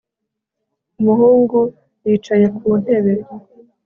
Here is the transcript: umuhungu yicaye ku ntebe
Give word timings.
umuhungu 0.99 1.59
yicaye 2.05 2.45
ku 2.57 2.67
ntebe 2.81 3.13